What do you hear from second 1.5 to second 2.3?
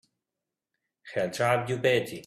you batty!